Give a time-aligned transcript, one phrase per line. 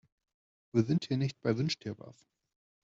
[0.71, 2.25] Wir sind hier nicht bei Wünsch-dir-was.